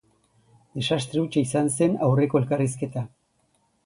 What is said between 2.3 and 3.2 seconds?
elkarrizketa.